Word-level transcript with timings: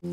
Hi, 0.00 0.10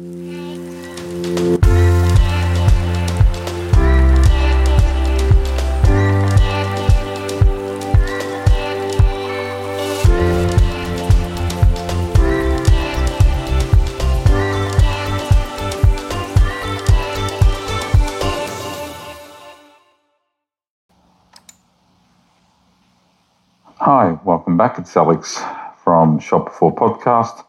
welcome 24.23 24.57
back. 24.57 24.79
It's 24.79 24.97
Alex 24.97 25.39
from 25.83 26.17
Shop 26.17 26.45
Before 26.45 26.73
Podcast. 26.73 27.44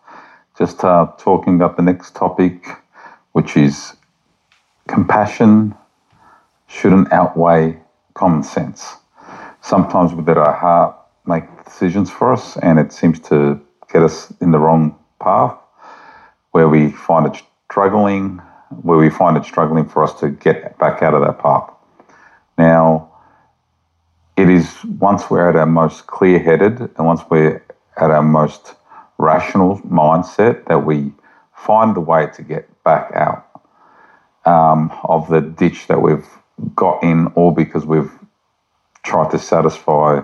Just 0.58 0.84
uh, 0.84 1.12
talking 1.18 1.56
about 1.56 1.76
the 1.76 1.82
next 1.82 2.14
topic, 2.14 2.66
which 3.32 3.56
is 3.56 3.94
compassion 4.88 5.74
shouldn't 6.66 7.12
outweigh 7.12 7.78
common 8.14 8.42
sense. 8.42 8.96
Sometimes 9.60 10.14
we 10.14 10.22
let 10.22 10.38
our 10.38 10.54
heart 10.54 10.96
make 11.26 11.44
decisions 11.64 12.10
for 12.10 12.32
us, 12.32 12.56
and 12.58 12.78
it 12.78 12.92
seems 12.92 13.20
to 13.20 13.60
get 13.92 14.02
us 14.02 14.32
in 14.40 14.50
the 14.50 14.58
wrong 14.58 14.96
path 15.20 15.56
where 16.52 16.68
we 16.68 16.90
find 16.90 17.26
it 17.26 17.42
struggling, 17.70 18.38
where 18.82 18.96
we 18.96 19.10
find 19.10 19.36
it 19.36 19.44
struggling 19.44 19.84
for 19.86 20.02
us 20.02 20.18
to 20.20 20.30
get 20.30 20.78
back 20.78 21.02
out 21.02 21.12
of 21.12 21.20
that 21.20 21.38
path. 21.38 21.70
Now, 22.56 23.12
it 24.36 24.48
is 24.48 24.82
once 24.84 25.28
we're 25.28 25.48
at 25.48 25.56
our 25.56 25.66
most 25.66 26.06
clear 26.06 26.38
headed 26.38 26.80
and 26.80 27.06
once 27.06 27.20
we're 27.28 27.62
at 27.98 28.10
our 28.10 28.22
most 28.22 28.74
rational 29.18 29.78
mindset 29.80 30.66
that 30.66 30.84
we 30.84 31.12
find 31.54 31.96
the 31.96 32.00
way 32.00 32.28
to 32.34 32.42
get 32.42 32.68
back 32.84 33.12
out 33.14 33.46
um, 34.44 34.92
of 35.04 35.28
the 35.28 35.40
ditch 35.40 35.86
that 35.88 36.00
we've 36.00 36.26
got 36.74 37.02
in, 37.02 37.30
or 37.34 37.54
because 37.54 37.84
we've 37.84 38.12
tried 39.02 39.30
to 39.30 39.38
satisfy 39.38 40.22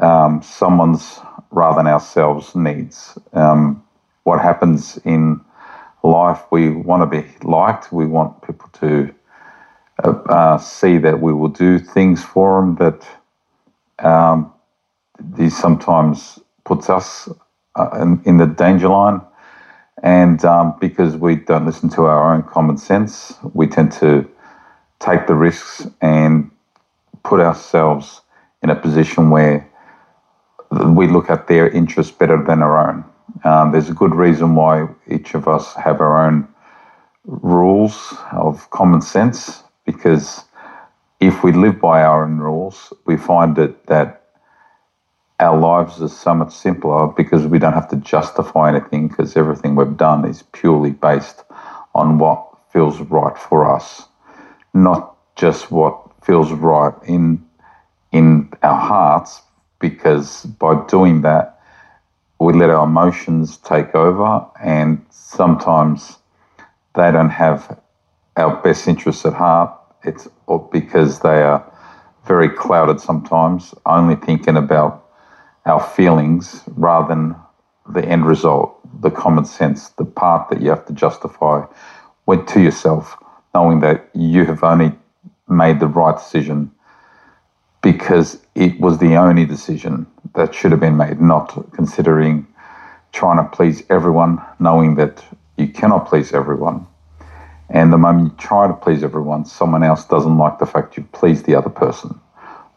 um, 0.00 0.42
someone's 0.42 1.20
rather 1.50 1.76
than 1.76 1.86
ourselves 1.86 2.54
needs. 2.54 3.18
Um, 3.32 3.82
what 4.24 4.40
happens 4.40 4.98
in 5.04 5.40
life, 6.02 6.40
we 6.50 6.70
want 6.70 7.02
to 7.02 7.22
be 7.22 7.28
liked, 7.42 7.92
we 7.92 8.06
want 8.06 8.42
people 8.42 8.68
to 8.74 9.14
uh, 10.04 10.10
uh, 10.10 10.58
see 10.58 10.98
that 10.98 11.20
we 11.20 11.32
will 11.32 11.48
do 11.48 11.78
things 11.78 12.24
for 12.24 12.60
them 12.60 12.76
that 12.76 13.06
um, 14.04 14.52
sometimes 15.50 16.38
puts 16.64 16.88
us 16.88 17.28
uh, 17.76 17.90
in, 18.00 18.22
in, 18.24 18.36
the 18.38 18.46
danger 18.46 18.88
line. 18.88 19.20
And 20.02 20.44
um, 20.44 20.74
because 20.80 21.16
we 21.16 21.36
don't 21.36 21.66
listen 21.66 21.88
to 21.90 22.04
our 22.04 22.34
own 22.34 22.42
common 22.42 22.76
sense, 22.76 23.34
we 23.54 23.66
tend 23.66 23.92
to 23.92 24.28
take 24.98 25.26
the 25.26 25.34
risks 25.34 25.86
and 26.00 26.50
put 27.22 27.40
ourselves 27.40 28.20
in 28.62 28.70
a 28.70 28.76
position 28.76 29.30
where 29.30 29.68
we 30.70 31.06
look 31.06 31.28
at 31.30 31.48
their 31.48 31.68
interests 31.68 32.12
better 32.12 32.42
than 32.42 32.62
our 32.62 32.88
own. 32.88 33.04
Um, 33.44 33.72
there's 33.72 33.90
a 33.90 33.94
good 33.94 34.14
reason 34.14 34.54
why 34.54 34.88
each 35.08 35.34
of 35.34 35.48
us 35.48 35.74
have 35.74 36.00
our 36.00 36.26
own 36.26 36.48
rules 37.24 38.14
of 38.32 38.68
common 38.70 39.00
sense 39.00 39.62
because 39.84 40.44
if 41.20 41.44
we 41.44 41.52
live 41.52 41.80
by 41.80 42.02
our 42.02 42.24
own 42.24 42.38
rules, 42.38 42.92
we 43.06 43.16
find 43.16 43.58
it 43.58 43.86
that 43.86 44.21
our 45.42 45.58
lives 45.58 46.00
are 46.00 46.08
so 46.08 46.34
much 46.34 46.54
simpler 46.54 47.08
because 47.08 47.46
we 47.46 47.58
don't 47.58 47.72
have 47.72 47.88
to 47.90 47.96
justify 47.96 48.68
anything 48.68 49.08
because 49.08 49.36
everything 49.36 49.74
we've 49.74 49.96
done 49.96 50.24
is 50.24 50.42
purely 50.52 50.90
based 50.90 51.44
on 51.94 52.18
what 52.18 52.46
feels 52.72 53.00
right 53.00 53.36
for 53.36 53.70
us, 53.70 54.06
not 54.72 55.16
just 55.36 55.70
what 55.70 55.98
feels 56.24 56.52
right 56.52 56.94
in 57.06 57.44
in 58.12 58.50
our 58.62 58.80
hearts. 58.80 59.42
Because 59.80 60.44
by 60.46 60.80
doing 60.86 61.22
that, 61.22 61.60
we 62.38 62.52
let 62.52 62.70
our 62.70 62.86
emotions 62.86 63.56
take 63.58 63.94
over, 63.96 64.46
and 64.62 65.04
sometimes 65.10 66.18
they 66.94 67.10
don't 67.10 67.30
have 67.30 67.80
our 68.36 68.62
best 68.62 68.86
interests 68.86 69.26
at 69.26 69.32
heart 69.34 69.76
it's 70.04 70.28
because 70.72 71.20
they 71.20 71.42
are 71.42 71.64
very 72.26 72.48
clouded 72.48 73.00
sometimes, 73.00 73.74
only 73.86 74.16
thinking 74.16 74.56
about 74.56 75.01
our 75.66 75.80
feelings 75.80 76.62
rather 76.68 77.08
than 77.08 77.36
the 77.88 78.04
end 78.04 78.26
result, 78.26 78.78
the 79.00 79.10
common 79.10 79.44
sense, 79.44 79.90
the 79.90 80.04
part 80.04 80.48
that 80.50 80.60
you 80.60 80.70
have 80.70 80.86
to 80.86 80.92
justify 80.92 81.64
went 82.26 82.48
to 82.48 82.60
yourself, 82.60 83.16
knowing 83.54 83.80
that 83.80 84.08
you 84.14 84.44
have 84.44 84.62
only 84.62 84.92
made 85.48 85.80
the 85.80 85.86
right 85.86 86.16
decision 86.16 86.70
because 87.82 88.40
it 88.54 88.78
was 88.80 88.98
the 88.98 89.16
only 89.16 89.44
decision 89.44 90.06
that 90.34 90.54
should 90.54 90.70
have 90.70 90.80
been 90.80 90.96
made, 90.96 91.20
not 91.20 91.72
considering 91.72 92.46
trying 93.12 93.36
to 93.36 93.56
please 93.56 93.82
everyone, 93.90 94.40
knowing 94.58 94.94
that 94.94 95.22
you 95.56 95.68
cannot 95.68 96.08
please 96.08 96.32
everyone. 96.32 96.86
And 97.68 97.92
the 97.92 97.98
moment 97.98 98.32
you 98.32 98.38
try 98.38 98.66
to 98.66 98.74
please 98.74 99.02
everyone, 99.02 99.44
someone 99.44 99.82
else 99.82 100.04
doesn't 100.04 100.38
like 100.38 100.58
the 100.58 100.66
fact 100.66 100.96
you 100.96 101.02
please 101.12 101.42
the 101.42 101.54
other 101.54 101.70
person. 101.70 102.20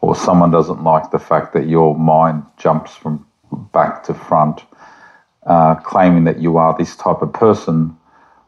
Or 0.06 0.14
someone 0.14 0.52
doesn't 0.52 0.84
like 0.84 1.10
the 1.10 1.18
fact 1.18 1.52
that 1.54 1.66
your 1.66 1.98
mind 1.98 2.44
jumps 2.58 2.94
from 2.94 3.26
back 3.72 4.04
to 4.04 4.14
front, 4.14 4.62
uh, 5.44 5.74
claiming 5.74 6.22
that 6.22 6.38
you 6.38 6.58
are 6.58 6.78
this 6.78 6.94
type 6.94 7.22
of 7.22 7.32
person, 7.32 7.96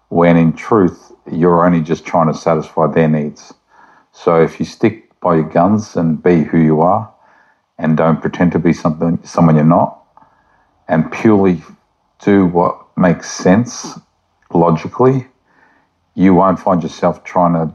when 0.08 0.36
in 0.36 0.52
truth, 0.52 1.10
you're 1.32 1.66
only 1.66 1.80
just 1.80 2.06
trying 2.06 2.28
to 2.32 2.38
satisfy 2.38 2.86
their 2.86 3.08
needs. 3.08 3.52
So 4.12 4.40
if 4.40 4.60
you 4.60 4.66
stick 4.66 5.18
by 5.18 5.34
your 5.34 5.48
guns 5.48 5.96
and 5.96 6.22
be 6.22 6.44
who 6.44 6.58
you 6.58 6.80
are, 6.80 7.12
and 7.76 7.96
don't 7.96 8.20
pretend 8.20 8.52
to 8.52 8.60
be 8.60 8.72
something 8.72 9.18
someone 9.24 9.56
you're 9.56 9.64
not, 9.64 9.98
and 10.86 11.10
purely 11.10 11.60
do 12.20 12.46
what 12.46 12.86
makes 12.96 13.32
sense 13.32 13.98
logically, 14.54 15.26
you 16.14 16.34
won't 16.34 16.60
find 16.60 16.84
yourself 16.84 17.24
trying 17.24 17.54
to 17.54 17.74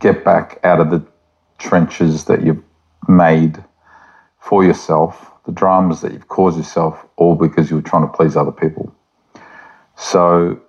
get 0.00 0.24
back 0.24 0.58
out 0.64 0.80
of 0.80 0.90
the 0.90 1.06
trenches 1.58 2.24
that 2.24 2.44
you've 2.44 2.67
made 3.08 3.62
for 4.38 4.64
yourself, 4.64 5.32
the 5.46 5.52
dramas 5.52 6.00
that 6.02 6.12
you've 6.12 6.28
caused 6.28 6.56
yourself, 6.56 7.04
all 7.16 7.34
because 7.34 7.70
you 7.70 7.76
were 7.76 7.82
trying 7.82 8.06
to 8.06 8.12
please 8.12 8.36
other 8.36 8.52
people. 8.52 8.94
So, 9.96 10.60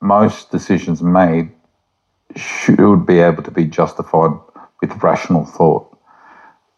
most 0.00 0.50
decisions 0.50 1.02
made 1.02 1.50
should 2.34 3.06
be 3.06 3.18
able 3.18 3.42
to 3.42 3.50
be 3.50 3.64
justified 3.64 4.32
with 4.80 5.02
rational 5.02 5.44
thought. 5.44 5.88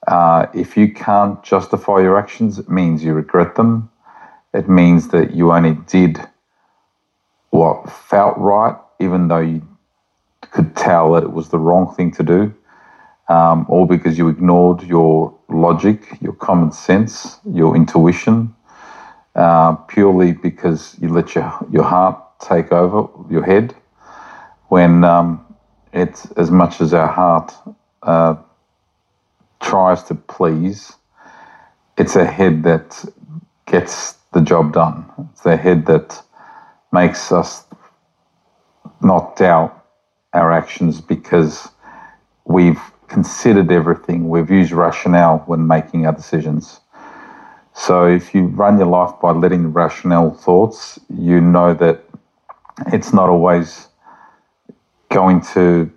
Uh, 0.07 0.47
if 0.53 0.77
you 0.77 0.93
can't 0.93 1.43
justify 1.43 2.01
your 2.01 2.19
actions, 2.19 2.59
it 2.59 2.69
means 2.69 3.05
you 3.05 3.15
regret 3.15 3.55
them. 3.55 3.91
It 4.53 4.69
means 4.69 5.09
that 5.09 5.35
you 5.35 5.53
only 5.53 5.75
did 5.87 6.21
what 7.51 7.91
felt 7.91 8.37
right 8.37 8.77
even 9.01 9.29
though 9.29 9.41
you 9.41 9.63
could 10.51 10.77
tell 10.77 11.13
that 11.13 11.25
it 11.25 11.33
was 11.33 11.49
the 11.49 11.59
wrong 11.59 11.95
thing 11.95 12.11
to 12.13 12.23
do, 12.23 12.55
um, 13.29 13.67
all 13.69 13.87
because 13.87 14.19
you 14.19 14.29
ignored 14.29 14.83
your 14.83 15.37
logic, 15.49 16.19
your 16.21 16.35
common 16.35 16.73
sense, 16.73 17.39
your 17.51 17.75
intuition, 17.77 18.55
uh, 19.35 19.75
purely 19.75 20.33
because 20.33 20.97
you 21.01 21.09
let 21.09 21.35
your, 21.35 21.67
your 21.71 21.85
heart 21.85 22.21
take 22.41 22.73
over 22.73 23.09
your 23.31 23.43
head. 23.43 23.75
When 24.69 25.05
um, 25.05 25.45
it's 25.93 26.31
as 26.33 26.51
much 26.51 26.81
as 26.81 26.93
our 26.93 27.09
heart 27.09 27.53
uh, 28.03 28.37
tries 29.61 30.03
to 30.05 30.15
please, 30.15 30.95
it's 31.97 32.17
a 32.17 32.25
head 32.25 32.63
that 32.65 33.05
gets 33.67 34.15
the 34.33 34.41
job 34.41 34.73
done. 34.73 35.05
It's 35.33 35.47
a 35.47 35.57
head 35.57 35.87
that 35.87 36.21
makes 36.93 37.33
us 37.33 37.65
not 39.01 39.37
doubt 39.37 39.85
our 40.33 40.51
actions 40.53 41.01
because 41.01 41.69
we've 42.45 42.81
considered 43.15 43.71
everything, 43.71 44.29
we've 44.29 44.51
used 44.51 44.73
rationale 44.73 45.39
when 45.47 45.69
making 45.69 46.05
our 46.05 46.13
decisions. 46.13 46.81
So 47.73 48.07
if 48.09 48.35
you 48.35 48.47
run 48.47 48.77
your 48.77 48.89
life 48.89 49.15
by 49.23 49.31
letting 49.31 49.73
rationale 49.73 50.33
thoughts, 50.33 50.99
you 51.09 51.41
know 51.41 51.75
that 51.75 52.05
it's 52.89 53.13
not 53.13 53.29
always 53.29 53.87
going 55.11 55.43
to 55.55 55.93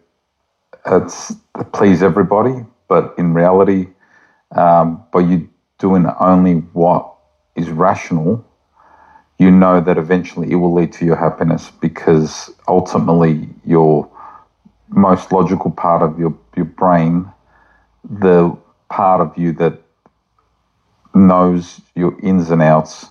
please 1.73 2.03
everybody, 2.03 2.63
but 2.87 3.15
in 3.17 3.33
reality, 3.33 3.87
um, 4.51 5.03
by 5.11 5.21
you 5.21 5.49
doing 5.79 6.05
only 6.19 6.59
what 6.73 7.13
is 7.55 7.69
rational, 7.71 8.45
you 9.39 9.49
know 9.49 9.81
that 9.81 9.97
eventually 9.97 10.51
it 10.51 10.55
will 10.55 10.73
lead 10.73 10.93
to 10.93 11.05
your 11.05 11.15
happiness 11.15 11.71
because 11.81 12.51
ultimately 12.67 13.49
your 13.65 14.07
most 14.89 15.31
logical 15.31 15.71
part 15.71 16.01
of 16.01 16.19
your, 16.19 16.37
your 16.55 16.65
brain, 16.65 17.31
mm. 18.07 18.21
the 18.21 18.57
part 18.89 19.21
of 19.21 19.37
you 19.37 19.51
that 19.53 19.81
knows 21.13 21.81
your 21.95 22.17
ins 22.21 22.49
and 22.51 22.61
outs, 22.61 23.07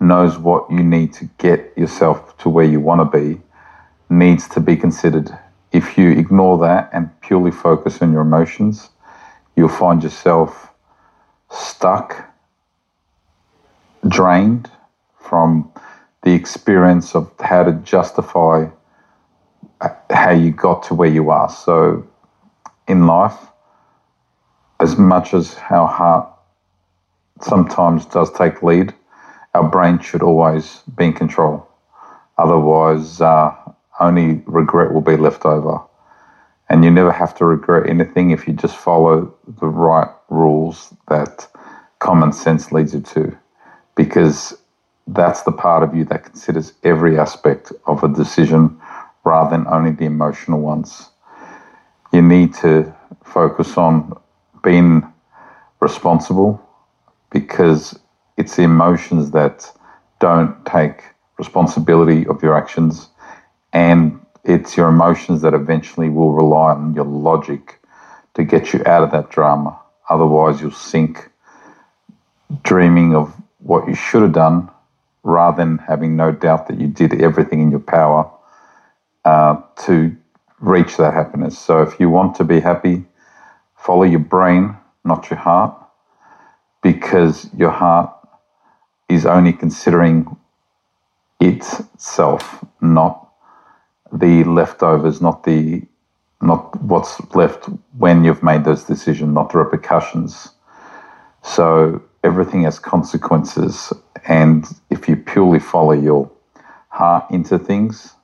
knows 0.00 0.38
what 0.38 0.70
you 0.70 0.82
need 0.82 1.12
to 1.12 1.24
get 1.38 1.76
yourself 1.76 2.36
to 2.38 2.48
where 2.48 2.64
you 2.64 2.80
want 2.80 3.00
to 3.00 3.18
be, 3.18 3.40
needs 4.08 4.48
to 4.48 4.60
be 4.60 4.76
considered. 4.76 5.36
If 5.72 5.98
you 5.98 6.10
ignore 6.12 6.58
that 6.58 6.88
and 6.92 7.10
purely 7.20 7.50
focus 7.50 8.00
on 8.00 8.12
your 8.12 8.22
emotions, 8.22 8.90
you'll 9.56 9.68
find 9.68 10.02
yourself 10.02 10.72
stuck, 11.50 12.32
drained 14.06 14.70
from 15.20 15.70
the 16.22 16.32
experience 16.32 17.14
of 17.14 17.30
how 17.40 17.64
to 17.64 17.72
justify 17.72 18.66
how 20.10 20.30
you 20.30 20.50
got 20.50 20.82
to 20.84 20.94
where 20.94 21.08
you 21.08 21.30
are. 21.30 21.48
So, 21.48 22.06
in 22.86 23.06
life, 23.06 23.38
as 24.80 24.96
much 24.96 25.34
as 25.34 25.56
our 25.70 25.88
heart 25.88 26.28
sometimes 27.40 28.06
does 28.06 28.32
take 28.32 28.62
lead, 28.62 28.94
our 29.54 29.68
brain 29.68 29.98
should 30.00 30.22
always 30.22 30.82
be 30.96 31.06
in 31.06 31.12
control. 31.12 31.66
Otherwise, 32.38 33.20
uh, 33.20 33.54
only 34.00 34.42
regret 34.46 34.92
will 34.92 35.00
be 35.00 35.16
left 35.16 35.44
over. 35.44 35.80
And 36.68 36.84
you 36.84 36.90
never 36.90 37.12
have 37.12 37.34
to 37.36 37.44
regret 37.44 37.88
anything 37.88 38.30
if 38.30 38.46
you 38.46 38.54
just 38.54 38.76
follow 38.76 39.34
the 39.60 39.66
right 39.66 40.08
rules 40.28 40.94
that 41.08 41.48
common 41.98 42.32
sense 42.32 42.70
leads 42.72 42.94
you 42.94 43.00
to. 43.00 43.36
Because 43.96 44.54
that's 45.06 45.42
the 45.42 45.52
part 45.52 45.82
of 45.82 45.94
you 45.94 46.04
that 46.04 46.24
considers 46.24 46.74
every 46.84 47.18
aspect 47.18 47.72
of 47.86 48.04
a 48.04 48.08
decision 48.08 48.78
rather 49.28 49.50
than 49.50 49.66
only 49.66 49.90
the 49.90 50.06
emotional 50.06 50.60
ones. 50.60 51.10
You 52.12 52.22
need 52.22 52.54
to 52.54 52.94
focus 53.24 53.76
on 53.76 54.18
being 54.62 55.06
responsible 55.80 56.50
because 57.30 57.98
it's 58.38 58.56
the 58.56 58.62
emotions 58.62 59.30
that 59.32 59.70
don't 60.18 60.54
take 60.64 61.02
responsibility 61.38 62.26
of 62.26 62.42
your 62.42 62.56
actions 62.56 63.08
and 63.72 64.18
it's 64.44 64.76
your 64.76 64.88
emotions 64.88 65.42
that 65.42 65.52
eventually 65.52 66.08
will 66.08 66.32
rely 66.32 66.70
on 66.72 66.94
your 66.94 67.04
logic 67.04 67.78
to 68.34 68.42
get 68.42 68.72
you 68.72 68.82
out 68.86 69.02
of 69.02 69.10
that 69.10 69.28
drama. 69.30 69.78
Otherwise, 70.08 70.60
you'll 70.60 70.70
sink 70.70 71.28
dreaming 72.62 73.14
of 73.14 73.34
what 73.58 73.86
you 73.86 73.94
should 73.94 74.22
have 74.22 74.32
done 74.32 74.70
rather 75.22 75.58
than 75.58 75.76
having 75.78 76.16
no 76.16 76.32
doubt 76.32 76.66
that 76.68 76.80
you 76.80 76.86
did 76.86 77.20
everything 77.20 77.60
in 77.60 77.70
your 77.70 77.80
power 77.80 78.30
uh, 79.28 79.60
to 79.76 80.16
reach 80.58 80.96
that 80.96 81.12
happiness. 81.12 81.58
So, 81.58 81.82
if 81.82 82.00
you 82.00 82.08
want 82.08 82.34
to 82.36 82.44
be 82.44 82.60
happy, 82.60 83.04
follow 83.76 84.04
your 84.04 84.26
brain, 84.36 84.74
not 85.04 85.28
your 85.28 85.38
heart, 85.38 85.74
because 86.82 87.52
your 87.54 87.70
heart 87.70 88.10
is 89.10 89.26
only 89.26 89.52
considering 89.52 90.34
itself, 91.40 92.64
not 92.80 93.28
the 94.10 94.44
leftovers, 94.44 95.20
not 95.20 95.44
the 95.44 95.82
not 96.40 96.60
what's 96.82 97.14
left 97.34 97.68
when 97.98 98.24
you've 98.24 98.42
made 98.42 98.64
those 98.64 98.84
decisions, 98.84 99.34
not 99.34 99.50
the 99.52 99.58
repercussions. 99.58 100.52
So 101.42 102.00
everything 102.24 102.62
has 102.62 102.78
consequences, 102.78 103.92
and 104.26 104.64
if 104.88 105.06
you 105.06 105.16
purely 105.16 105.58
follow 105.58 105.92
your 105.92 106.30
heart 106.88 107.24
into 107.30 107.58
things, 107.58 108.14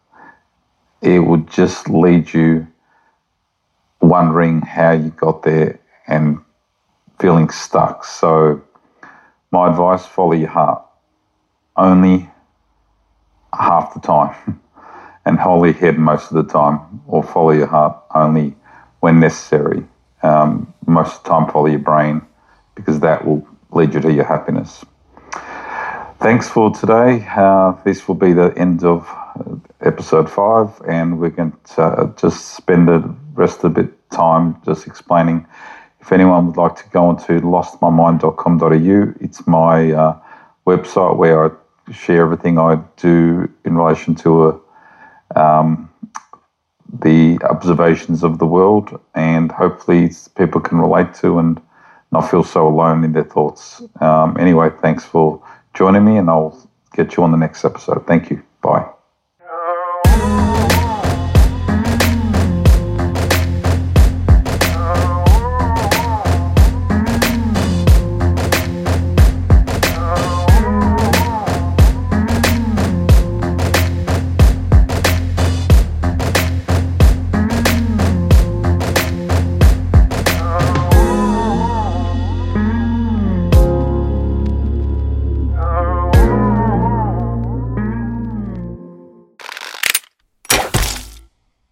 it 1.04 1.20
would 1.20 1.50
just 1.50 1.88
lead 1.88 2.32
you 2.32 2.66
wondering 4.00 4.60
how 4.62 4.92
you 4.92 5.10
got 5.10 5.42
there 5.42 5.80
and 6.06 6.38
feeling 7.20 7.50
stuck. 7.50 8.04
So, 8.04 8.62
my 9.50 9.70
advice 9.70 10.04
follow 10.06 10.32
your 10.32 10.48
heart 10.48 10.84
only 11.76 12.28
half 13.52 13.94
the 13.94 14.00
time. 14.00 14.60
and 15.24 15.38
hold 15.38 15.64
your 15.64 15.74
head 15.74 15.98
most 15.98 16.30
of 16.30 16.36
the 16.36 16.52
time, 16.52 17.00
or 17.06 17.22
follow 17.22 17.50
your 17.50 17.66
heart 17.66 17.96
only 18.14 18.54
when 19.00 19.20
necessary. 19.20 19.84
Um, 20.22 20.72
most 20.86 21.16
of 21.16 21.22
the 21.22 21.30
time, 21.30 21.50
follow 21.50 21.66
your 21.66 21.78
brain 21.78 22.22
because 22.74 23.00
that 23.00 23.24
will 23.24 23.46
lead 23.70 23.94
you 23.94 24.00
to 24.00 24.12
your 24.12 24.24
happiness. 24.24 24.84
Thanks 26.20 26.48
for 26.48 26.70
today. 26.70 27.26
Uh, 27.30 27.72
this 27.84 28.06
will 28.08 28.14
be 28.14 28.32
the 28.32 28.52
end 28.56 28.84
of 28.84 29.08
episode 29.94 30.28
five, 30.28 30.68
and 30.88 31.20
we're 31.20 31.30
going 31.30 31.52
to 31.74 31.82
uh, 31.82 32.12
just 32.16 32.56
spend 32.56 32.88
the 32.88 32.98
rest 33.34 33.62
of 33.62 33.74
the 33.74 33.82
bit 33.82 34.10
time 34.10 34.60
just 34.64 34.88
explaining. 34.88 35.46
If 36.00 36.10
anyone 36.10 36.46
would 36.48 36.56
like 36.56 36.74
to 36.76 36.88
go 36.90 37.06
on 37.06 37.16
to 37.26 37.40
lostmymind.com.au, 37.40 39.14
it's 39.20 39.46
my 39.46 39.92
uh, 39.92 40.18
website 40.66 41.16
where 41.16 41.46
I 41.46 41.92
share 41.92 42.22
everything 42.22 42.58
I 42.58 42.82
do 42.96 43.48
in 43.64 43.76
relation 43.76 44.16
to 44.16 44.30
a 44.48 44.60
um, 45.40 45.88
the 47.00 47.38
observations 47.44 48.24
of 48.24 48.38
the 48.38 48.46
world, 48.46 49.00
and 49.14 49.50
hopefully 49.52 50.10
people 50.36 50.60
can 50.60 50.78
relate 50.78 51.14
to 51.22 51.38
and 51.38 51.60
not 52.10 52.30
feel 52.30 52.44
so 52.44 52.66
alone 52.66 53.04
in 53.04 53.12
their 53.12 53.24
thoughts. 53.24 53.82
Um, 54.00 54.36
anyway, 54.38 54.70
thanks 54.82 55.04
for 55.04 55.40
joining 55.72 56.04
me, 56.04 56.16
and 56.18 56.28
I'll 56.28 56.68
get 56.94 57.16
you 57.16 57.22
on 57.22 57.30
the 57.30 57.38
next 57.38 57.64
episode. 57.64 58.06
Thank 58.06 58.30
you. 58.30 58.42